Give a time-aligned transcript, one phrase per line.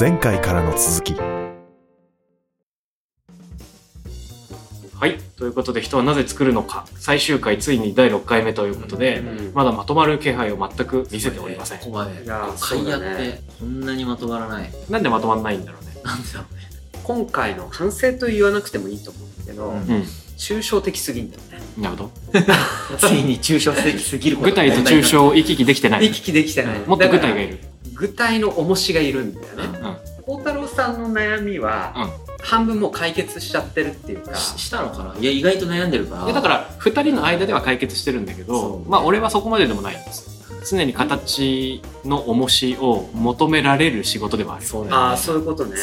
[0.00, 1.58] 前回からの続きは
[5.06, 5.18] い。
[5.36, 6.86] ということで、人はなぜ作るのか。
[6.94, 11.80] 最終回、ついに第6回目ということで、うんまだまとまる気配を全く見せておりません。
[11.80, 15.90] ここまでいやー会やっそうだねてこんなにまとまらないなんでまとまんないんだろうね。
[16.02, 16.60] なんだろうね
[17.04, 19.82] 今回の反省と言わなくてもいいと思うんだけど、うんうん。
[20.38, 22.10] 抽象的すぎんだよねなるほど。
[22.96, 26.08] ついに抽象的すぎること具体と抽象を行き来できてない。
[26.08, 27.69] 行き来できてない、もっと具体がいるる。
[28.00, 29.78] 具体の重しがいるんだよね。
[29.82, 29.96] うん。
[30.24, 31.94] 孝太郎さんの悩みは、
[32.42, 34.34] 半分もう解決しちゃってるっていうか。
[34.34, 35.14] ししたのかな？
[35.20, 36.32] いや意外と悩んでるから。
[36.32, 40.30] だから2人の間では解決してるんだけどそうまあ俺はそこまででもないんです
[40.70, 44.64] 常に形の重しを求められる仕事ではある。
[44.64, 44.70] ね。
[44.90, 45.76] ああそういうことね。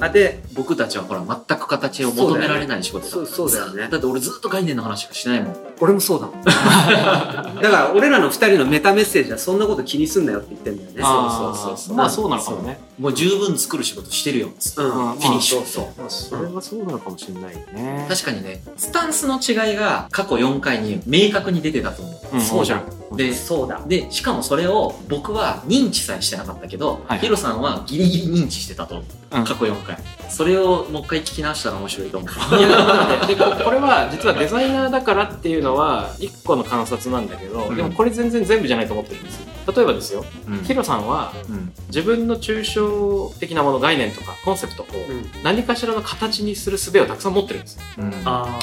[0.00, 3.88] あで僕たちはほら全く形を求められない仕事だそうだよね。
[3.88, 6.42] だって俺ずっと概念の話しかしないもん俺もそうだもん。
[6.46, 11.02] だから俺らの二人のメタメッセージはそんなこと気にすんなよって言ってんだよね。
[11.02, 12.78] そうそうそうまあそうなのかもね。
[13.00, 14.46] もう十分作る仕事してるよ。
[14.46, 14.86] っつってうん。
[14.86, 18.06] うんフィニッシュそうそうまあそれはそうなのかもしれないね。
[18.08, 22.36] 確かにねスタンスの違いが過去4回に明確に出てたと思う。
[22.36, 22.40] うん。
[22.40, 22.80] 面白い
[23.16, 23.82] でそうだ。
[23.86, 28.96] でしかもそれを僕は認知さえしてなかったけど、はいヒロさんはギリギリ認知してたと。
[28.96, 29.44] 思う、うん。
[29.44, 29.96] 過去4回。
[30.28, 32.30] それをもう一回聞き直したら面白いと思う。
[32.58, 37.76] いやだってでここれは実はデザイナーだからっていうのは一個の観察なんだけど、うん。
[37.76, 40.64] でもこれ全然全部じゃないと思ってるんですよ例えばですようん。
[40.64, 41.72] ヒロさんはうん。
[41.88, 45.26] 自分の抽象的なもの概念とかコンセプトをうん。
[45.42, 47.76] 何かしらの形にする術をたくさん持ってるんです。
[47.76, 48.10] ようん。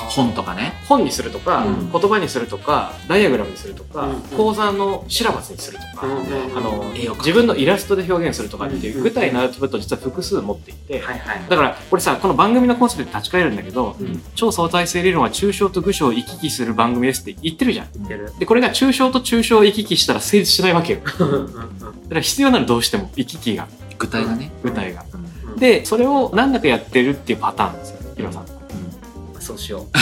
[0.09, 0.73] 本とかね。
[0.87, 1.91] 本にするとか、うん。
[1.91, 6.83] 言葉にするとかダイアグラムにするとか、うん講座のシラバスにするとか、うんあの
[7.17, 14.21] 自分のイラストで表現するとかっていううん具体のアウトプットを実は複数持っていて、はいはいだからこれさこの番組のコンセプトに立ち返るんだけど、うん。
[14.35, 17.87] 超相対性理論は抽象と具象を行き来する番組ですって言ってるじゃん。
[17.95, 18.33] 言ってる。
[18.39, 20.99] でこれが抽象と抽象を行き来したら成立しないわけよ。
[21.03, 21.15] だか
[22.11, 23.67] ら必要なのどうしても行き来が。
[23.97, 25.03] 具体がね、具体が。
[25.45, 25.55] うん。
[25.57, 28.45] でそれを何だかやってるっていうパターンですよヒロさん。
[29.39, 29.87] そうしよ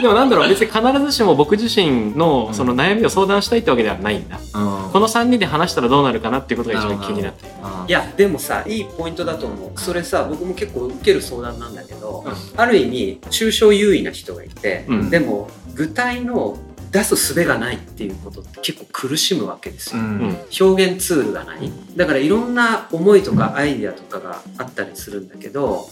[0.00, 4.36] でもなんだろう別に必ずしも僕自身のその悩みを相談したいってわけではないんだ。
[4.36, 4.90] うん。
[4.92, 7.46] この3人で話したらどうなるかなっていうことが一番気になって。
[7.88, 9.80] いやでもさいいポイントだと思う。
[9.80, 12.32] それさ僕も結構受ける相談なんだけど、うん。
[12.60, 15.10] ある意味抽象優位な人がいて、うん。
[15.10, 16.58] でも具体の
[16.90, 20.20] 出す術がないっていうことって結構苦しむわけですよ、うん。
[20.20, 20.36] うん。
[20.60, 21.70] 表現ツールがない。
[21.96, 25.88] だからいろんな思いとかアイデアとかがあったりするんだけど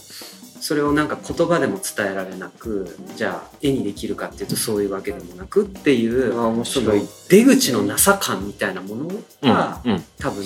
[0.59, 6.93] それをなんか言葉でも伝えられなくじゃあ絵にできるかっていうとそういうわけでもなくっていう面その
[7.29, 10.03] 出口のなさ感みたいなものうんがうん。
[10.19, 10.45] 多分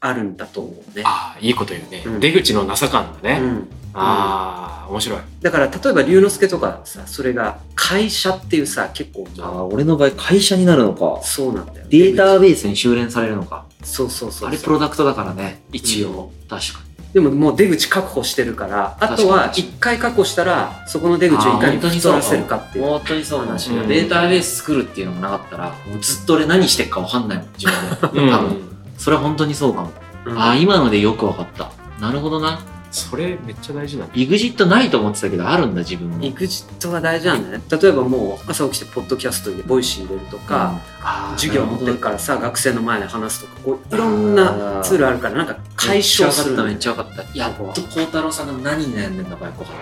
[0.00, 1.04] あるんだと思うね。
[1.06, 2.20] ああいいこと言うね、うん。
[2.20, 5.20] 出口のなさ感だね、うんああ面白い。
[5.40, 11.20] だから例えば龍之介とかさそれが会社っていうさ結構あー俺の場合会社になるのか。
[11.22, 13.66] そうなんだよデータベースに修練されるのか。
[13.82, 15.62] そうそうそうあれプロダクトだからね。
[15.72, 16.80] 一応、確か
[17.12, 22.84] でももう出口確保してるからあとは一回確保したらそこの出口をいかに太らせるかっていう。
[22.84, 23.88] に本当にそうなん話うん。
[23.88, 28.22] データベース作るっていうのもなかったらもうずっと俺何してっか分かんないもん自分で。
[28.22, 28.30] うん。
[28.30, 28.56] 多分。
[28.96, 29.90] それは本当にそうかも、
[30.24, 30.38] うん。
[30.38, 31.70] ああ今のでよく分かった。
[32.00, 34.14] なるほどなそれめっちゃ大事なんだ。
[34.14, 37.64] EXIT ないと思ってたけどあるんだ自分も exit が大事なんだね。
[37.70, 47.72] 例えばもう朝起きてポッドキャストで Voicy 入れるとか、あー授業持ってるからさ学生の前で話すとかこういろんなツールあるからなんか解消するめっちゃ分かっためっちゃ分かった。
[47.72, 49.76] やっと孝太郎さんが何に悩んでんだかよく分かっ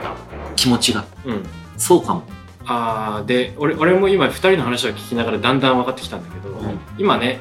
[0.48, 0.54] た。
[0.54, 1.04] 気持ちが。
[1.24, 1.42] うん。
[1.76, 2.22] そうかも。
[2.64, 6.78] あーで俺俺も今2人の話を聞きながらだんだん分かってきたんだけど、うん。
[6.96, 7.40] 今ね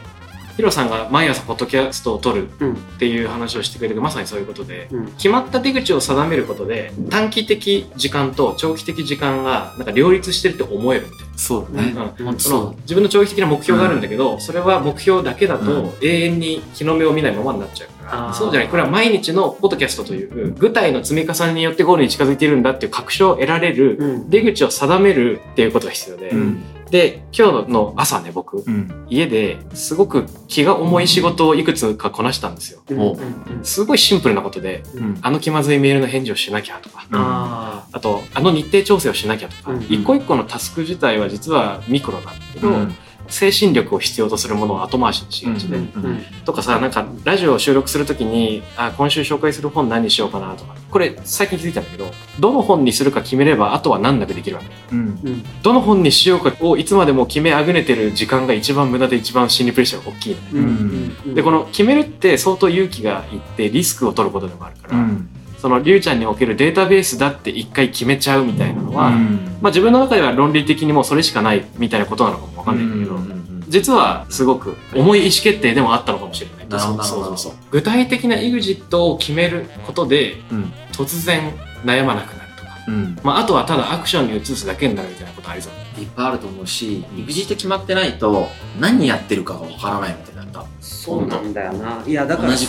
[0.59, 2.74] ヒロさんが毎朝ポッドキャストを撮るうん。
[2.74, 5.12] っていう話をしてくれてるまさにそういうことでうん。
[5.14, 11.06] 決まった出口を定めることで短期的時間と長期的時間がなんか両立してるって思える。
[11.06, 11.38] みたいな。
[11.38, 11.96] そうね。
[12.20, 12.40] うん。
[12.40, 18.34] その自分の長期的な目標があるんだけど、それは目標だけだうと永遠に日の目を見ないままになっちゃうから、あー。
[18.34, 18.70] そうじゃない。
[18.70, 24.30] これは毎日のポッドキャストという具体の積み重ねによってゴールに近づいているんだっていう確証を得られるうん。
[24.30, 29.05] 出口を定めるっていうことが必要で、うんで今日の朝ね僕うん。
[29.09, 32.81] 家ですごく気が重い仕事をいくつかこなしたんですよ。
[32.89, 33.64] うん。
[33.64, 35.19] すごいシンプルなことでうん。
[35.22, 39.81] あの気まずいメールの返事をしなきゃとかああとあの日程調整をしなきゃとか、うん。
[39.84, 42.96] 一個一個のタスク自体は実はミクロなんだけど、うん
[43.29, 46.23] 精神力を必要とするものを後回しにしがちで、うんーうん。
[46.46, 50.76] とかさなんかラジオを収録するときにあ今週紹介する本何にしようかなとか。
[50.90, 54.96] これ最近気づいたんだけどどの本にするか決めればあとは難なくできるわけ。
[54.96, 54.99] うん。
[55.23, 60.41] うんどの本にしようかをいつまでも決めあぐねてる時間が一番無駄で一番心理プレッシャーが大きいの。
[60.41, 61.35] ね、うんうん。
[61.35, 65.29] でこの決めるって相当勇気がいってリスクを取ることでもあるから、うん
[65.61, 73.40] そのりゅうちゃんにおけるデータベースだって一回決めちゃうみたいなのは、うんまあ、自分の中では論理的にもうそれしかないみたいなことなのかもわかんないんだけど、うんうん
[73.70, 76.67] 実はすごく重い意思決定でもあったのかもしれない。
[76.67, 80.73] なそうそうそう具体的な EXIT を決めることでうん。
[80.91, 81.53] 突然
[81.85, 83.20] 悩まなくなるとか、うん。
[83.23, 86.02] まあ、あとはただアクションに移すだけになるみたいなことありそう。
[86.02, 88.47] いっぱいあると思うし、EXIT 決まってないと、
[88.79, 92.55] 何やってるかがわからないみたいになる多分そうなんだよないやだから。
[92.55, 92.67] ち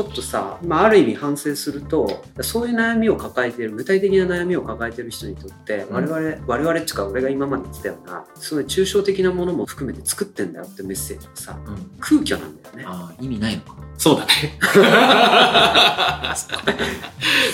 [0.00, 11.90] ょっとさ、まあ、ある意味反省するとそういう悩みを抱えている具体的な悩みを抱えている人にとってうん我々、我々っていうか俺が今まで言ってたようなすごい抽象的なものも含めて作ってんだよってメッセージがさうん。
[12.00, 13.82] 空虚なんだよねああ、意味ないのかな。
[13.98, 14.58] そうだね。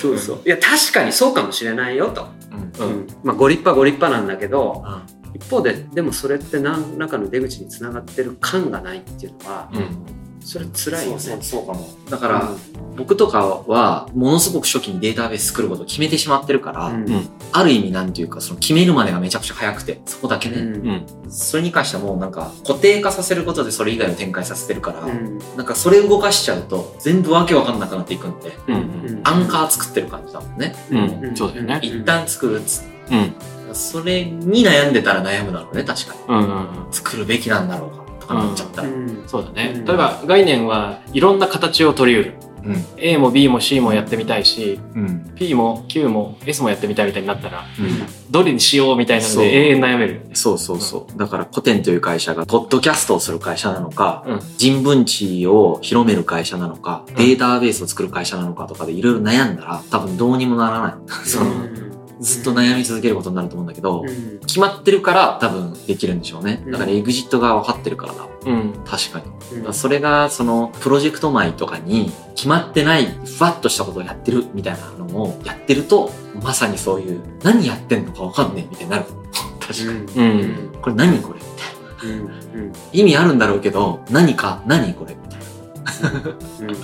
[0.00, 2.28] そうそういや確かにそうかもしれないよと、
[2.78, 2.87] うん。
[2.87, 5.02] ううんんまあ、ご立派ご立派なんだけどあ
[5.40, 10.19] 一方ででもそれって何らかの出口につながってる感がないっていうのはうん。
[10.49, 11.87] それ辛いよねそうそうかも。
[12.08, 12.50] だから、
[12.96, 20.56] 僕とかは、ものすごく初期にデータベース作ることを決めてしまってるから、うんうんある意味なんていうか、その決めるまでがめちゃくちゃ早くて、そこだけね。
[20.56, 21.06] うんうん。
[21.31, 28.75] それに関してはもうなんか、固定化させることでそれ以外を展開させてるから、うんなんかそれ動かしちゃうと、全部わけわかんなくなっていくんで、うん。
[28.75, 30.75] うんアンカー作ってる感じだもんね。
[30.90, 30.99] うん。
[30.99, 31.81] うんそうだよね。
[31.82, 33.17] 一旦作るっつって。
[33.17, 33.35] うん。
[33.75, 36.20] それに悩んでたら悩むだろうね、確かに。
[36.29, 36.87] うん。
[36.87, 36.93] うん。
[36.93, 38.88] 作るべきなんだろうか、とかなっちゃったら。
[38.88, 39.79] うんそうだねう。
[39.81, 42.49] ん例えば概念はいろんな形を取り得る。
[42.65, 42.85] うん。
[42.97, 45.35] A も B も C もやってみたいし、うん。
[45.37, 48.31] P も Q も S もやってみたいみたいになったら、うん。
[48.31, 50.31] どれにしようみたいなので永遠悩めるよね。
[50.35, 51.19] そうそうそう。
[51.19, 54.41] だから、古典という会社が、ポッドキャストをする会社なのか、うん。
[54.56, 60.94] 人文知を広める会社なのか、んデータベースを作る会社なのかとかでいろいろ悩んだら、多分どうにもならない。
[61.25, 61.88] その、
[62.20, 66.65] ずっと悩み続けることになると思うんだけど、うん決まってるから多分できるんでしょうね。
[66.67, 68.26] だからうんエグジットが分かってるからだ。
[68.47, 68.73] うん。
[68.87, 69.61] 確かに。
[69.62, 76.11] からそれが、その、プロジェクト前とかに、決まってない、ふわっとしたことをやってるみたいなのをやってると、
[76.43, 79.05] まさにそういう、何やってんのか分かんねえみたいになる。
[79.61, 79.99] 確かに。
[79.99, 80.81] うん。
[80.81, 81.41] これ何これ？
[81.41, 81.44] み
[82.00, 82.14] たいな。
[82.14, 85.14] うんうん意味あるんだろうけど、何か、何これ？
[85.14, 86.21] みたいな。
[86.21, 86.76] うん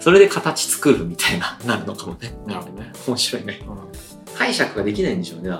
[0.00, 2.32] それで形作るみたいな、なるのかもね。
[2.46, 2.92] なるほどね。
[3.06, 3.60] 面白いね。
[3.66, 3.87] うん
[4.38, 5.58] 解釈ができないんでしょうね、や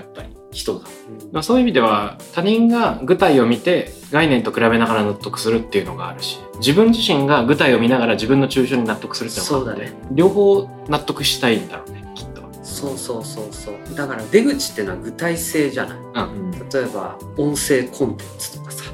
[0.00, 0.86] っぱり、人が。
[1.32, 12.42] まあ、そういう意味では他人が具体を見て概念と比べながら納得するっていうのがあるし自分自身が具体を見ながら自分の抽象に納得するっていうのがあって、そうだね両方納得したいんだろうねきっと。
[12.62, 16.50] そうそうそうそうだから出口っていうのは具体性じゃないうん。
[16.50, 18.84] 例えば音声コンテンツとかさ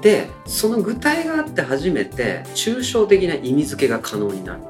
[0.00, 4.60] でその具体があって初めて抽象的な意味付けが可能になる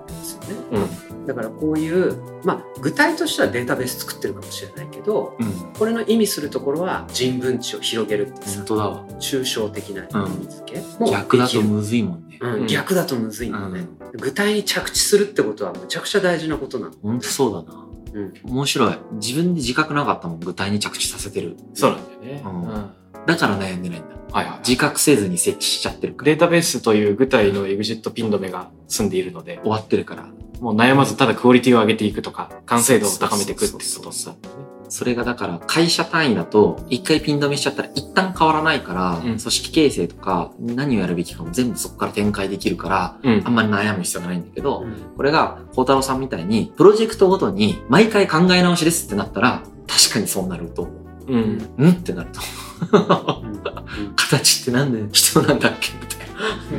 [0.47, 5.73] ですよねうんだからこういうまあ具体としてはデータベース作ってるかもしれないけどうん。
[5.77, 9.05] これの意味するところは人文知を広げるっていうさ本当だわ。
[9.19, 12.39] 抽象的な意味付けも逆だとむずいもんね。
[12.41, 17.87] うんうん逆だとむずいんだよね、具体に着地するってことはむちゃくちゃ大事なことなの、本当そうだな。
[18.13, 18.99] うん、面白い。
[19.13, 21.57] 自分で自覚なかったもん、具体に着地させてる。
[21.75, 22.43] そうなんだよね。
[22.45, 22.91] うんうん
[23.27, 24.09] だから悩んでないんだ。
[24.33, 26.27] はいはい、自覚せずに設置しちゃってるから。
[26.27, 30.29] データベースという具体のエグジットピン止めが済んでいるので終わってるから。
[30.61, 34.37] もう悩まずただクオリティを上げていくとか完成度を高めていくっていうことそう
[34.89, 50.93] それがだから会社単位だと、一回ピン止めしちゃったら一旦変わらないから、うん組織形成とか何をやるべきかも全部そこから展開できるから、うんあんまり悩む必要がないんだけど、うんこれが、孝太郎さんみたいに、プロジェクトごとに毎回考え直しですってなったら、確かにそうなると思
[51.27, 51.87] うんう。
[51.87, 52.41] んってなると。
[52.61, 52.66] うん
[54.17, 56.19] 形ってなんで人なんだっけみたい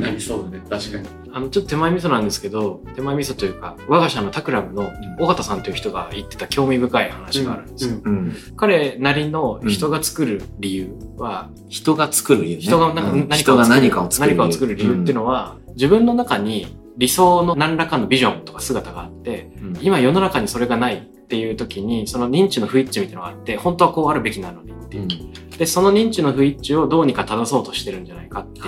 [0.00, 1.08] なりそうだね、確かに。
[1.32, 8.34] あのちょっと手前味噌なんですけど手前味噌というか我が社のタクラムのうん尾形さんという人が言ってた興味深い話があるんですよ、うん。
[8.56, 12.62] 彼なりの人が作る理由は、人が作る理由ね。
[13.36, 14.26] 人が何かを作
[14.66, 19.78] る理由っていうのは、自分の中に理想の何らかのビジョンとか姿があってうん。
[19.80, 25.04] 今世の中にそれがないっていう時にその認知の不一致みたいなのがあって本当はこうあるべきなのにっていう。
[25.04, 28.64] う、でその認知の不一致をどうにか正そうとしてるんじゃないかっていう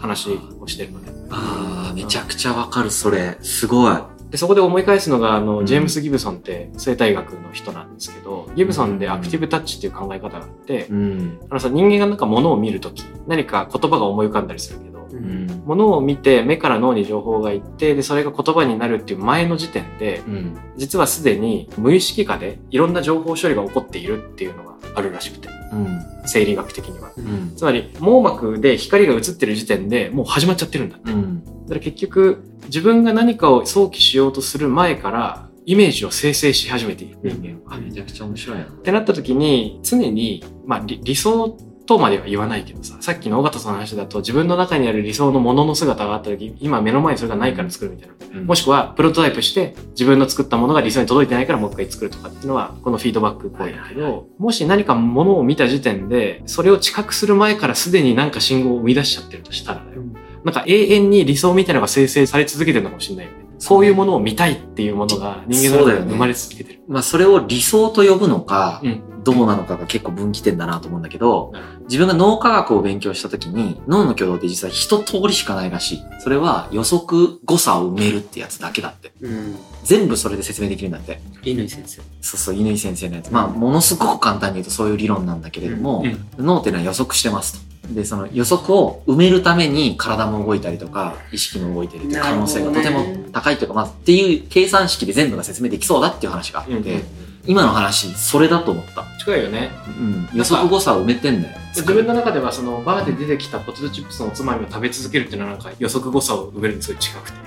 [0.00, 0.30] 話
[0.60, 1.12] をしてるのね。
[1.30, 3.36] ああ、めちゃくちゃわかる、それ。
[3.42, 3.96] すごい。
[4.30, 5.66] でそこで思い返すのがあの、うん。
[5.66, 11.40] ジェームス・ギブソンって生態学の人なんですけどギブソンでアクティブタッチっていう考え方があって、うん。
[11.50, 20.58] あのさ人間がなんか物を見るとき何か言葉が思い浮かんだりするけど、ううんを見て目から脳に情報がいってでそれが言葉になるっていう前の時点でうん。
[20.76, 26.00] 実はすでに無意識下でいろんな情報処理が起こっているっていうのがあるらしくてうん。
[26.26, 27.12] 生理学的には。
[27.16, 27.54] うん。
[27.56, 31.12] つまり網膜で光が映ってる時点でもう始まっちゃってるんだって。
[31.12, 31.44] うん。
[31.44, 37.78] だから結局自分が何かを想起しようとする前からイメージを生成し始めている人間は。
[37.78, 38.64] めちゃくちゃ面白いな。
[38.64, 41.56] ってなった時に常に、まあ、理理想
[41.88, 48.14] とまでは言わないけどさ、さっきの尾形さんの話だと自分の中にある理想のものの姿があった時、今目の前にそれがないから作るみたいな。
[48.14, 60.02] うんもしくはプロトタイプして自分の作ったものが理想に届いてないからもう一回作るとかっていうのはこのフィードバック行為だけど、もし何かものを見た時点でそれを知覚する前からすでになんか信号を生み出しちゃってるとしたらだよ。
[60.44, 63.47] なんか永遠に理想みたいなのが生成され続けてるのかもしれないよね。
[63.58, 66.80] そういうものを見たいっていうものが人間の中で生まれ続けてる。
[66.88, 71.52] まあ、それを理想と呼ぶのか、うんどうなのかが結構分岐点だなと思うんだけど
[71.88, 76.02] 自分が脳科学を勉強した時に、脳の挙動って実は一通りしかないらしい。
[76.20, 79.10] それは予測誤差を埋めるってやつだけだって。
[79.22, 79.56] うん。
[79.84, 81.18] 全部それで説明できるんだって。
[81.42, 82.02] 乾先生。
[82.20, 83.32] そうそう、乾先生のやつ。
[83.32, 87.67] まあ、ものすごく簡単に言うとそういう理論なんだけれども、うん脳っていうのは予測してますと。
[87.90, 97.02] で、その予測を埋めるために体も動いたりとか、意識も動いてるっていう可能性がとても高いというか、まあ、っていう計算式で全部が説明できそうだっていう話があって、うんうん
[97.48, 99.06] 今の話、それだと思った。
[99.20, 99.70] 近いよね。
[99.98, 100.28] うん。
[100.34, 101.58] 予測誤差を埋めてんだよ。
[101.70, 107.38] 自分の中ではそのバーで出てきたポテトチップスのおつまみを食べ続けるっていうのはなんか予測誤差を埋めるにすごい近くて、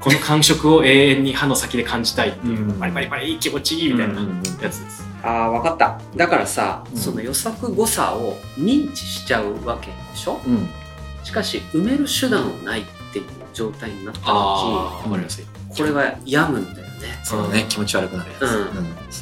[0.00, 5.07] この感触を永遠に歯の先で感じたいっていう、うんパリパリパリ気持ちいいみたいなうんうんうんやつです。
[5.22, 6.00] ああ、わかった。
[6.16, 10.40] だからさ、うんその予測誤差を認知しちゃうわけでしょ？
[10.46, 10.68] うん。
[11.24, 14.26] しかし、埋める手段はないっていう状態になった時。
[15.76, 16.92] これは病むんだよね。
[17.22, 18.42] そうだね、気持ち悪くなるやつ。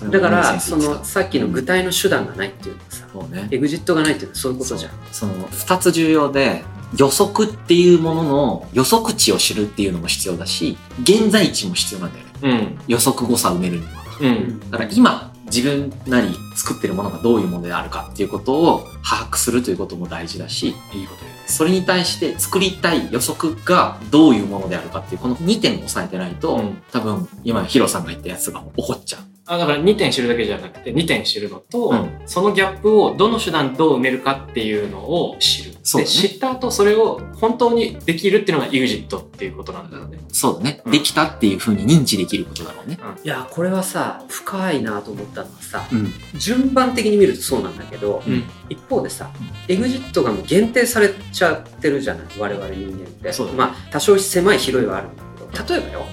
[0.02, 3.48] うんだから、先そのさっきの具体の手段がないっていうのはさ、そうね。
[3.50, 4.92] エグジットがないっていうのはそういうことじゃん。
[5.10, 6.62] その二つ重要で、
[6.96, 12.32] 予測っていうものの予測値を知るっていうのも必要だし、現在値も必要なんだよね。
[12.42, 12.78] うん。
[12.86, 13.90] 予測誤差を埋めるには。
[14.20, 14.60] うん。
[14.70, 21.24] だから今、自分なり作ってるものがどういうものであるかっていうことを把握するということも大事だし、いいこと。
[21.46, 29.22] それに対して作りたい予測がどういうものであるかっていうこの2点を押さえてないと、うん多分今ヒロさんが言ったやつが起こっちゃう。
[29.48, 35.75] あだから2点知るだけじゃなくて2点知るのと、うんそのギャップをどの手段どう埋めるかっていうのを知る。
[35.86, 40.18] そうだねで知った後それを本当にできるっていうのが EXIT っていうことなんだよね。
[40.32, 40.82] そうだね。
[40.84, 42.98] うんできたっていうふうに認知できることだろうね。
[43.22, 46.12] いや、これはさ、深いなと思ったのはさ、うん。
[46.38, 48.44] 順番的に見るとそうなんだけど、うん。
[48.68, 49.30] 一方でさ、
[49.68, 55.22] エグジットがもう限定されちゃってるじゃない我々人間ってそうだねまあ多少狭い広いはあるんだ
[55.56, 56.06] けど例えばよ、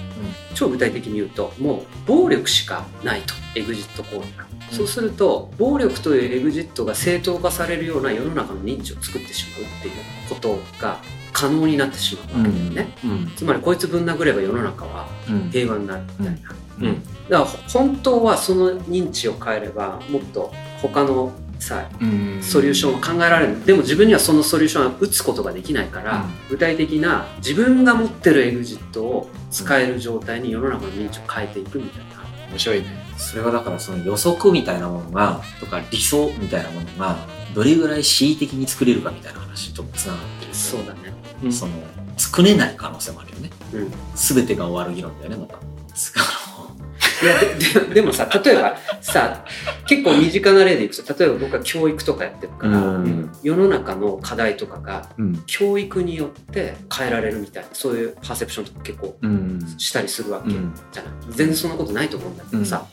[0.54, 9.94] 超具体的に言うともう暴力しかないとエグジット行為が、うんそうすると暴力というエグジットが正当化されるような世の中の認知を作ってしまうっていう
[10.28, 10.98] ことが
[11.32, 13.32] 可能になってしまうわけだよね、うん。
[13.36, 15.50] つまりこいつぶん殴れば世の中はうん。
[15.50, 16.50] 平和になるみたいな、
[16.80, 17.02] うん。
[17.28, 20.52] だから本当はその認知を変えればもっと
[20.82, 33.03] 他のさうんソリューションを考えられるでも自分にはそのソリューションは打つことができないから、うん具体的な自分が持ってるエグジットを使える状態に世の中の認知を変えていくみたいな、面白いね。
[33.16, 37.16] それはだからその予測みたいなものが、とか理想みたいなものが、
[37.54, 40.54] どれぐらい恣意的に作れるかみたいな話ともつながってる。
[40.54, 41.72] そうだねうんその、
[42.16, 43.50] 作れない可能性もあるよね。
[43.72, 45.58] うんすべてが終わる議論だよね、また。
[47.22, 49.44] いやでででもさ例えばさ
[49.86, 55.42] 結構身近な例でいくと例えば僕は教育とかやってるから、うん世の中の課題とかがのうん。
[55.46, 59.74] 教育によって変えられるみたいなそういうパーセプションとか結構うん。
[59.78, 60.74] したりするわけうん。
[60.92, 62.84] じゃない、全然そんなことないと思うんだけどさ、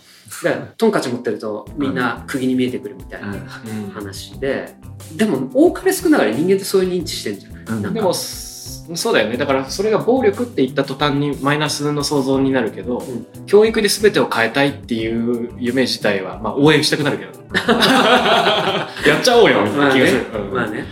[0.43, 3.89] だからトンカチ持ってるとみんな釘に見えてくるみたいなうん。
[3.91, 4.75] 話で、
[5.15, 7.93] でも多かれ少なかれ人間ってそういう認知してんじゃない、うん。
[7.93, 8.51] でもそ
[8.95, 9.37] そうだよね。
[9.37, 13.45] だからそれが暴力って言った途端にマイナスの想像になるけど、ん。
[13.45, 17.31] 教育で全てを変えたいっていう夢自体は、まあ、応援したくなるけど。
[17.53, 19.93] やっちゃおうよみたいまあね。
[19.93, 20.53] な気がする、うん。
[20.53, 20.85] まあね。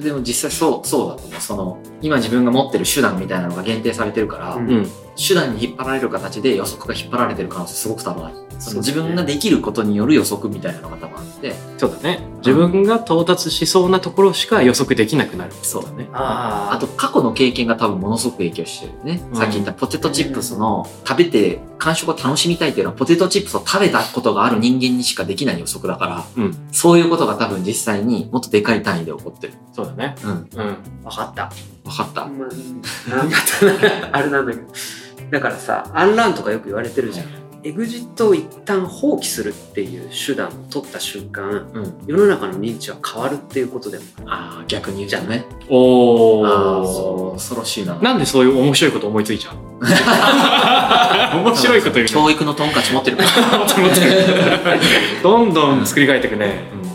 [0.00, 1.40] でも実際そう、そうだと思う。
[1.40, 4.90] その、今自分が持ってる手段みたいなのが限定されてるから、うんうん
[5.26, 8.36] 手段に引っ張られる形で予測が引っ張られてる可能性すごく多分ある。
[8.62, 12.20] その自分ができることによる予測みたいなのが多分あって、そうだね。
[12.38, 15.52] 自分が到達しそうなところしか予測できなくなる。
[15.62, 16.08] そうだね。
[16.12, 19.22] ああと過去の経験が多分ものすごく影響してるよね。
[19.32, 19.36] うん。
[19.36, 26.68] さっき言ったポテトチップスの食べて感触を楽しみたいっていうのはポテトチップスを食べたことがある人間にしかできない予測だから、うん。
[26.70, 29.54] そういうことが多分実際にもっとでかい単位で起こってる。
[29.72, 30.14] そうだね。
[30.22, 30.30] うん。
[30.30, 30.46] うん。
[31.02, 31.42] 分かった、
[31.84, 32.26] わかった。
[32.26, 34.66] まあ、なんだったなあれなんだけど
[35.32, 37.26] だからさアンランとかよく言われてるじゃん。
[37.64, 41.94] エグジットを一旦放棄するっていう手段を取った瞬間うん。
[42.06, 44.04] 世の中の認知は変わるっていうことでも。
[44.26, 45.44] ああ、逆に言うじゃんね。
[45.70, 47.36] おあーそう。
[47.38, 47.94] 恐ろしいな。
[48.00, 49.62] なんでそういう面白いこと思いついちゃうの？
[51.44, 53.30] 面白いこと言うね教育のトンカチ持ってるから。
[55.22, 56.80] どんどん作り変えていくね、うん。
[56.80, 56.92] うん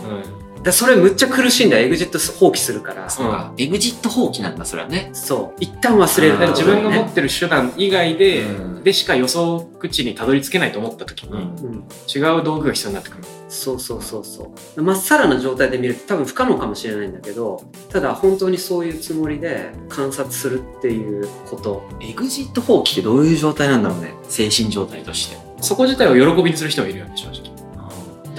[0.62, 1.86] だそれむっちゃ苦しいんだよ。
[1.86, 3.52] エグジット放棄するからそうか。
[3.56, 5.10] エグジット放棄なんだ、それはね。
[5.12, 5.62] そう。
[5.62, 6.38] 一旦忘れる。
[6.48, 8.84] 自分が持ねってる手段以外で、うん。
[8.84, 11.38] でしか予想口にたどり着けないと思った時に、うん。
[11.38, 11.84] うん
[12.14, 13.24] 違う道具が必要になってくる。
[13.48, 14.82] そうそうそうそう。
[14.82, 21.88] まっさらな状態で見ると多分不可能かもしれないんだけどただ本当にそういうつもりで観察するっていうこと。
[22.00, 24.12] エグジット放棄ってどういう状態なんだろうね。
[24.28, 25.38] 精神状態として。
[25.60, 27.47] そこ自体を喜びにする人もいるよね、正直。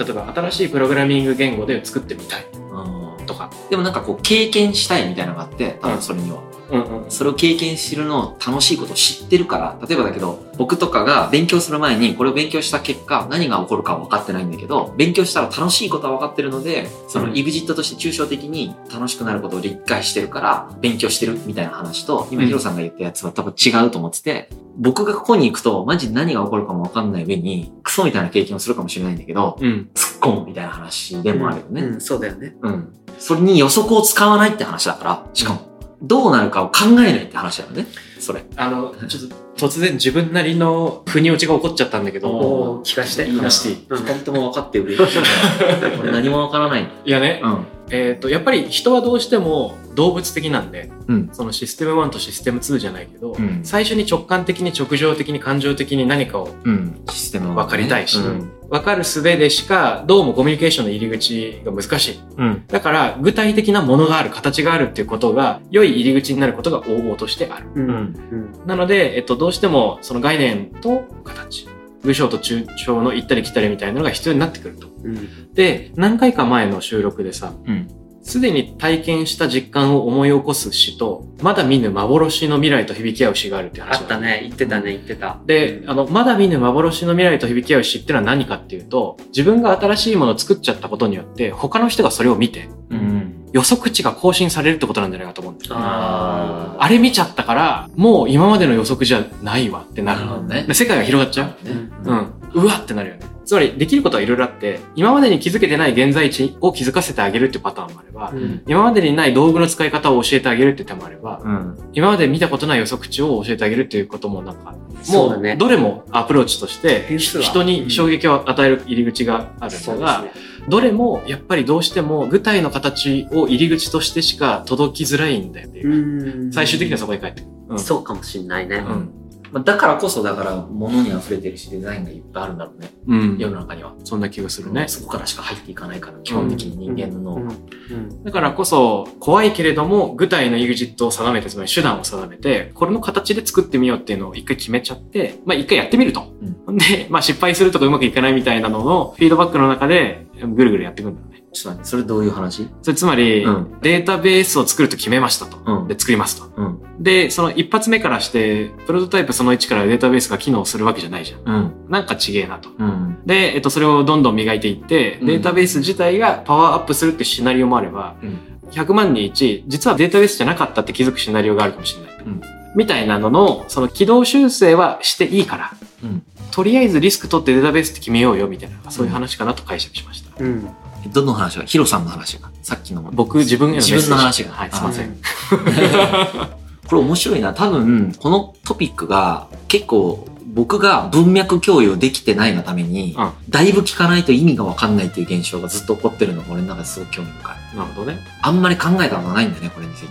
[0.00, 3.50] 例えば、新しいプログラミング言語で作ってみたいうんとか。
[3.68, 6.42] でもなんかこう経験したいみたいなのがあって、多分それには。
[6.70, 7.10] うんうん。
[7.10, 29.90] それを経験するの楽しいことを知ってるから、例えばだけど、僕とかが勉強する前にこれを勉強した結果、何が起こるかは分かってないんだけど、勉強したら楽しいことは分かってるので、そのうん EXIT として抽象的に楽しくなることを理解してるから、勉強してるみたいな話と、今うんヒロさんが言ったやつは多分違うと思ってて、僕がここに行くと、マジで何が起こるかも分かんない上に、クソみたいな経験をするかもしれないんだけど、うん。
[29.94, 31.82] 突っ込むみたいな話でもあるよね。
[31.82, 32.92] うん、そうだよねうん。
[33.18, 35.69] それに予測を使わないって話だから、しかも、
[36.02, 37.86] どうなるかを考えないって話だよね。
[38.18, 38.44] それ。
[38.56, 39.22] あの、ちょっ
[39.56, 45.18] と突然自分なりの腑に落ちが起こっちゃったんだけど、聞かしていいな話していいうん二人とも分かって嬉しい。
[46.00, 46.88] 俺何も分からない。
[47.04, 47.66] いやね、うん。
[47.90, 57.02] えっ、と、やっぱり人はどうしても動物的なんで、うんそのシステム1とシステム2じゃないけど、うん最初に直感的に直情的に感情的に何かをうん。
[57.10, 58.50] システム分かりたいし、うん。
[58.70, 62.20] 分かる術でしかどうもコミュニケーションの入り口が難しい。
[62.36, 62.64] うん。
[62.68, 67.68] だから具体的なものがある、形があるっていうことが良い入り口になることが往々としてある。
[67.74, 71.66] うんうんうんなので、えっと、どうしてもその概念と形、
[72.02, 74.86] 文章と抽象の行ったり来たりみたいなのが必要になってくると。
[75.02, 77.88] うんで、何回か前の収録でさ、うん。
[78.22, 84.20] すでに体験した実感を思い起こす詩と、まだ見ぬ幻の未来と響き合う詩があるって話あった。
[84.20, 93.40] ね言ってたね言ってたで、あの、まだ見ぬ幻の未来と響き合う詩っていうのは何かっていうと、自分が新しいものを作っちゃったことによって、他の人がそれを見て、うん。
[93.52, 95.80] 予測値が更新されるってことなんじゃないかと思うんだよね。
[95.82, 101.68] ああれ見ちゃったから、もう今までの予測じゃないわってなるなるほどねで世界が広がっちゃう。
[101.68, 101.90] ね。
[102.04, 102.62] うん。
[102.62, 103.26] うわってなるよね。
[103.50, 111.90] つまり、できることはいろいろあって、今までに気づけてない現在地を気づかせてあげるっていうパターンもあれば、うん今までにない道具の使い方を教えてあげるっていう手もあれば、うん。
[111.92, 114.76] 今まで見たことない予測値を教えてあげるっていうこともなんか、
[115.08, 120.26] もう、どれもアプローチとして、人に衝撃を与える入り口があるそのが、
[120.68, 126.44] どれもやっぱりどうしても具体の形を入り口としてしか届きづらいんだよっていう。
[126.44, 127.50] うん最終的にはそこに帰ってくる。
[127.70, 129.10] うんそうかもしんないねうん。
[129.52, 132.90] まあだからこそ、だから、物に溢れてるし、デザインがいっぱいあるんだろうね。
[133.06, 133.38] うん。
[133.38, 133.94] 世の中には。
[134.04, 134.86] そんな気がするね。
[134.88, 137.54] そこからしか入っていかないから、基本的に人間の脳うんが。
[137.54, 146.32] うんだからこそ、怖いけれども、具体の EXIT を定めて、つまり手段を定めて、これの形で作ってみようっていうのを一回決めちゃって、まあ一回やってみると。
[146.68, 151.39] で、まあ失敗するとかうまくいかないみたいなののフィードバックの中で、ぐるぐるやっていくんだよね。
[151.52, 152.68] ちょっと待って、それどういう話？
[152.82, 155.58] それつまり、うんデータベースを作ると決めましたと。
[155.64, 156.52] うんで、作りますと。
[156.56, 157.02] うん。
[157.02, 161.40] で、その一発目からして、プロトタイプその1からデータベースが機能するわけじゃないじゃん。
[161.44, 161.52] う
[161.86, 161.90] ん。
[161.90, 162.70] なんかちげえなと。
[162.78, 163.18] うん。
[163.26, 168.38] で、えっと、それをどんどん磨いていって、うんデータベース自体がパワーアップするってシナリオもあれば、うん
[168.70, 172.24] 100万に1、実はデータベースじゃなかったって気づくシナリオがあるかもしれない。
[172.24, 172.40] うん
[172.76, 175.72] みたいなのの、その軌道修正はしていいから、
[176.04, 180.44] うんとりあえずリスク取ってデータベースって決めようよ、みたいな、そういう話かなと解釈しました。
[180.44, 180.68] うん
[181.08, 183.02] どの話がヒロさんの話がさっきの。
[183.02, 185.16] 僕、自分への自分の話がはい、すいません。
[186.88, 187.54] これ面白いな。
[187.54, 197.76] 多分、このトピックが結構僕が文脈共有できてないがために、うんだいぶ聞かないと意味がわかんないっていう現象がずっと起こってるのが俺の中ですごく興味深い。
[197.76, 198.18] なるほどね。
[198.42, 200.08] あんまり考えたことないんだね、これについて。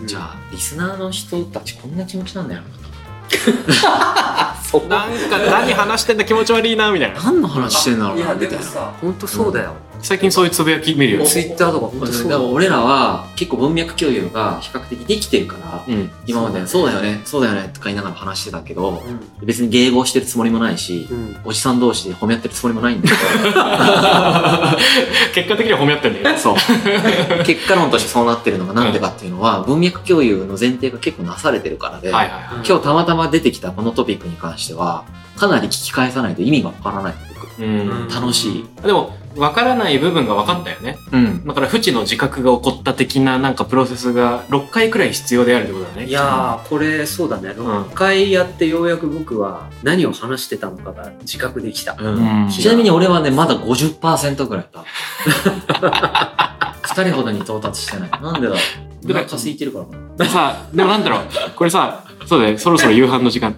[0.00, 0.06] うん。
[0.06, 2.62] じゃあ、リスナーの人たちこんな気持ちなんだよ
[3.28, 3.88] そ
[4.88, 7.22] なんか何話してんだ気持ち悪いな、みたいな。
[7.22, 8.58] 何の話してんだろうな、みたいな。
[9.00, 11.26] 本当そうだよ最近そういうつぶやき見るよね。
[11.26, 16.10] ツイッターとかだから俺らは結構文脈共有が比較的できてるから、うん。
[16.26, 19.02] 今までそうだよね、そうだよねとか言いながら話してたけど、
[19.40, 23.14] う別に迎合してるつもりもないし、んうんおじさん同士で褒め合ってるつもりもないんだけ
[25.34, 26.38] 結果的には褒め合ってんだよ。
[26.38, 26.56] そう。
[27.44, 32.66] 結果論としてそうなってるのがなんでかっていうのは、文脈共有の前提が結構なされてるからで、はいはいはい。
[32.66, 35.04] 今日たまたま出てきたこのトピックに関しては、
[35.36, 37.14] かなり聞き返さないと意味がわからない、
[37.58, 37.62] 僕。
[37.62, 38.08] うん。
[38.08, 38.64] 楽しい。
[38.82, 40.98] でも、わからない部分が分かったよね。
[41.12, 41.46] うん。
[41.46, 46.06] だから、不知の自覚が起こった的ななんかプロセスが6回くらい必要であるってことだね。
[46.06, 54.84] いやーこれそうだね6回やってようやく僕は何を話してたのかが自覚できたうんうんちなみに俺はね、まだ50%ぐらいだ。
[56.96, 58.10] 二人ほどに到達してない。
[58.10, 58.54] なんでだ？
[58.54, 58.58] ろう。
[59.04, 60.24] お腹空いてるからかな。
[60.24, 61.20] でさ、でもなんだろう、
[61.54, 63.52] これさ、そうだよ、そろそろ夕飯の時間。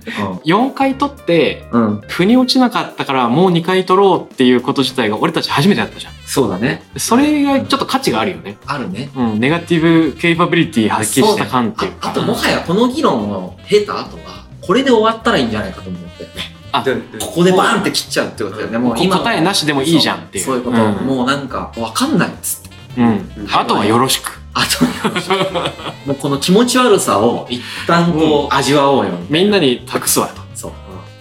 [0.44, 1.86] 4回取って、うん。
[1.86, 2.00] うん。
[2.08, 6.12] 腑に落ちなかったからもう2回取ろうっていうこと自体が俺たち初めてやったじゃん。
[6.26, 6.82] そうだね。
[6.96, 8.58] それがちょっと価値があるよね。
[8.66, 9.10] あるね。
[9.16, 12.08] うん、ネガティブケイパビリティ発揮した感っていうか。
[12.08, 16.26] ああともはやこの議論を経た後は、これで終わったらいいんじゃないかと思って。
[16.70, 18.76] あででここでバーンって切っちゃうってことだよね。
[18.76, 21.02] もう今答えなしでもいいじゃんっていうそうそういうこと。
[21.02, 22.67] うんもうなんか、わかんないっつって。
[22.98, 23.30] うん。
[23.52, 24.40] あとはよろしく。
[24.54, 24.84] あと、
[26.06, 29.12] もうこの気持ち悪さを一旦こう、味わおうよ。
[29.30, 30.40] みんなに託すわと。
[30.54, 30.72] そう。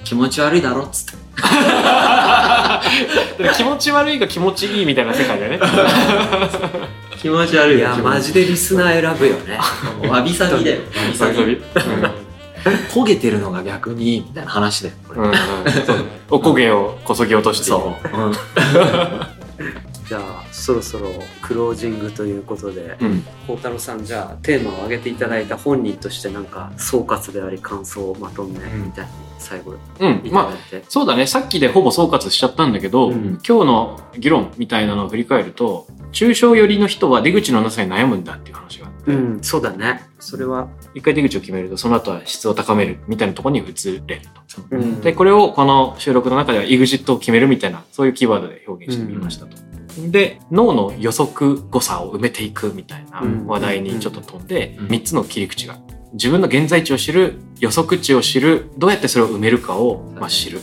[0.04, 1.18] 気持ち悪いだろっつって。
[3.56, 5.60] 気持ち悪いが気持ちいいみたいな世界だよね。
[7.22, 9.60] 気持ち悪いやマジでリスナー選ぶよね。
[10.10, 10.78] わびさびだよ。
[10.80, 11.44] わびさび。
[11.44, 11.62] うん。
[12.90, 15.22] 焦げてるのが逆に、みたいな話だよ、これ。
[15.22, 15.34] うんうん。
[15.86, 18.18] そうおこげをこそぎ落としてそう。
[18.18, 18.32] うん。
[20.08, 21.08] じゃあそろそろ
[21.42, 23.24] クロージングということでうん。
[23.48, 30.22] 孝太郎さんじゃあテーマを挙げていただいた本人としてなんか総括であり感想をまとめみたいに最後うん。
[30.26, 31.26] いたまあだいて、そうだね。
[31.26, 33.40] さっきでほぼ総括しちゃったんだけど、うん。
[33.48, 39.42] 今日の議論みたいなのを振り返ると抽象寄りの人は出口のなさに悩むんだっていう話があって、うん。
[39.42, 40.04] そうだね。
[40.20, 43.66] それは一回出口を決めるとその後は質を高めるみたいなところに移
[44.06, 44.62] れると。
[44.72, 45.00] うん。
[45.00, 49.77] でこれをこの収録の中では EXIT を決めるみたいなそういうキーワードで表現してみましたと。
[50.12, 54.88] で脳の予測誤差を埋めていくみたいな話題にちょっと飛んで、うん。
[54.88, 55.78] 3つの切り口が
[56.14, 60.60] 自分の現在地を知る予測値を知るどうやってそれを埋めるかを、まあ、知る。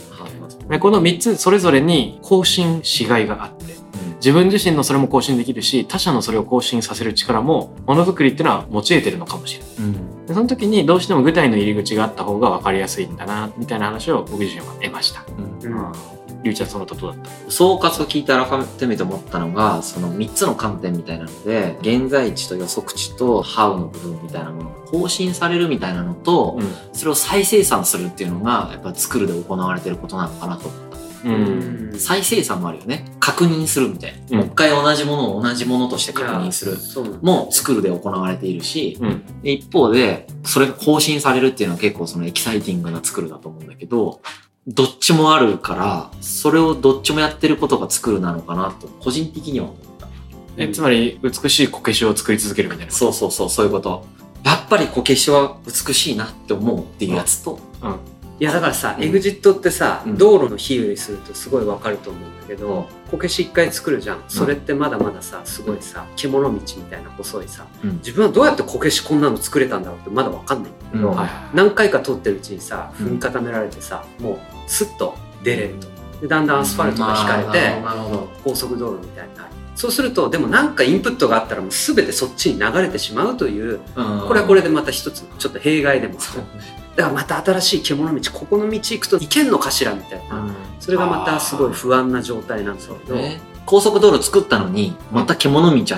[0.69, 3.75] でこの3つそれぞれに更新しがいがあって
[4.15, 9.75] 自分自身のそれも更新できるし他者のそれを更新させる力もものづくりっていうのは持ち得てるのかもしれない。
[9.77, 10.25] うん。
[10.25, 15.23] でその時にどうしても具体の入り口があった方が分かりやすいんだなみたいな話を僕自身は得ました。
[15.61, 15.71] うん。
[15.71, 16.14] うん
[16.45, 17.51] りゅうちゃんその後どうだった。
[17.51, 26.59] 総括を聞いて改めて思ったのがその3つの観点みたいなので現在地と予測値とハウの部分みたいなものが更新されるみたいなのと、
[26.93, 30.81] それを再生産するっていうのがやっぱ作るで行われてることなのかなと思っ
[31.23, 31.29] た。
[31.29, 31.33] うん。
[31.33, 31.37] う
[31.71, 33.05] ん再生産もあるよね。
[33.19, 34.35] 確認するみたいな、うん。
[34.37, 36.77] もう一回同じものを同じものとして確認する。
[37.21, 39.41] も作るで行われているし、うん。
[39.41, 44.21] で一方でそれが更新されるっていうのは結構そのエキサイティングな作るだと思うんだけど
[44.67, 50.07] どっちもあるからそれをどっちもやってることが作るなのかなと個人的には思った。
[50.57, 52.91] えつまり美しいこけしを作り続けるみたいな。
[52.91, 54.05] そうそうそうそういうこと。
[54.43, 57.59] やっぱりこけしは美しいなって思うっていうやつと、
[58.39, 59.03] いやだからさ、うん。
[59.03, 60.17] エグジットってさ、うん。
[60.17, 64.23] 道路の比喩にするとすごいわかると思うんだけど、こけし一回作るじゃん。
[64.27, 67.97] それってまだまださすごいさ獣道みたいな細いさ、うん。
[67.97, 71.15] 自分はどうやってこけしこんなの作れたんだろうってまだわかんないんだけど、うん。
[71.15, 75.87] はい何回か撮ってるうちにさうん踏み固められてさ、もうスッと出れると。
[76.21, 77.81] でだんだんアスファルトが引かれて、
[78.43, 79.49] 高速道路みたいになる。
[79.75, 83.81] そうするとでも何かインプットがあったらもう全てそっちに流れてしまうという
[84.25, 86.43] これはこれでまた一つちょっと弊害でもある。
[86.95, 93.41] だからまた新しい獣道ここの道行くと行けんのかしらみたいな、それがまたすごい不安な状態なんだけど、ね。
[93.65, 95.97] 高速道路作ったのにまた獣道あるみた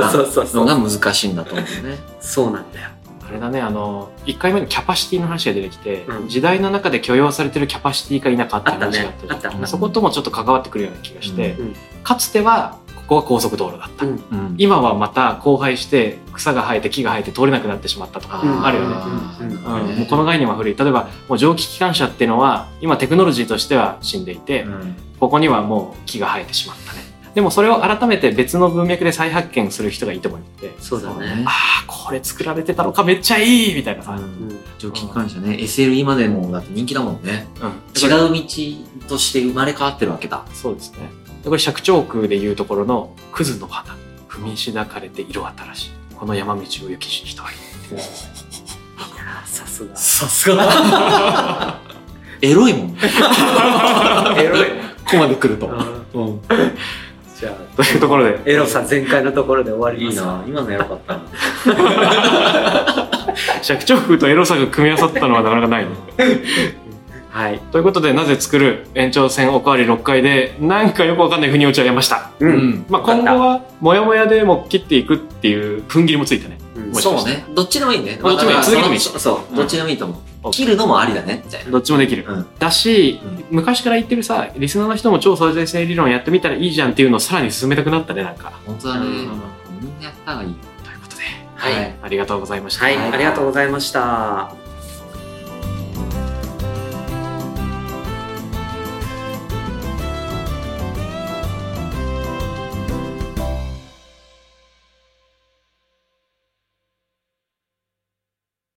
[0.00, 0.12] な。
[0.54, 1.98] のが難しいんだと思うね。
[2.20, 2.88] そうなんだよ
[3.32, 6.28] あれだねあの1回目にキャパシティの話が出てきて、うん。
[6.28, 9.28] 時代の中で許容されてるキャパシティか否かって話があったね。
[9.30, 9.66] あった。
[9.66, 11.74] そこともちょっと関わってくるような気がして、うん。
[12.04, 14.12] かつてはここは高速道路だった、うん。
[14.12, 14.54] うん。
[14.58, 18.66] 今はまた荒廃して草が生えて木が生えて通れなくなってしまったとかうん。
[18.66, 18.96] あるよね、
[19.40, 19.48] うん。
[19.48, 19.88] うん。
[19.88, 19.96] うん。
[20.00, 20.76] もうこの概念は古い。
[20.76, 24.66] 例えばもう蒸気機関車っていうのは今テクノロジーとしては死んでいて、
[25.18, 30.72] ここにはもう木が生えてしまったねでもそれを改めて別の文脈で再発見する人がいいと思って。
[30.80, 31.14] そうだね。
[31.14, 31.50] そうねあ
[31.82, 34.60] あこれ作られてたのかめっちゃいいみたいなさ、うん。
[34.78, 35.56] 蒸気機関車ね。
[35.56, 37.46] SL 今でもだって人気だもんね。
[37.60, 37.70] うん。
[37.98, 40.44] 違う道として生まれ変わってるわけだ。
[40.52, 40.98] そうですね。
[41.42, 43.96] でこれ尺長空でいうところの「クズの花
[44.28, 45.90] 踏みしだかれて色新しい。
[46.14, 47.56] この山道を行きし人はいい」
[47.96, 49.96] いやーさすが。
[49.96, 51.80] さすが。
[52.42, 52.98] エロいもんね。
[54.36, 54.66] エロい。
[55.04, 55.66] ここまで来ると。
[56.14, 56.40] うん
[57.42, 58.52] じゃあというところで。
[58.52, 60.44] エロさ全開のところで終わりますいいな。
[60.46, 61.22] 今のエロかったな。
[63.62, 65.90] 尺長空とエロさが組み合わさったのはなかなかないね。
[67.30, 67.58] はい。
[67.72, 72.52] ということでなぜ作る延長戦おかわり6回でなんかよくわかんない腑に落ちは得ました、ううん。
[72.52, 76.58] んまあ、今後はモヤモヤでも切っていくっていう踏ん切りもついたね。
[76.76, 76.94] うん。
[76.94, 77.44] そうね。
[77.56, 78.20] どっちでもいいね。
[78.22, 78.54] どっちもいい。
[78.54, 79.56] まあ続けてもいいそう。
[79.56, 80.16] どっちでもいいと思う。
[80.16, 81.70] うん切るのもありだねみたいな。
[81.70, 82.46] どっちもできる、うん。
[82.58, 88.52] だし、う昔から言ってるさリスナーの人も超相対性理論やってみたらいいじゃんっていうのをさらに進めたくなったねなんか。
[88.66, 89.06] 本当だね。
[89.06, 89.12] うん。
[89.80, 91.22] みんなやった方がいいということで、
[91.54, 91.94] はい。
[92.02, 94.61] ありがとうございました、はい、ありがとうございました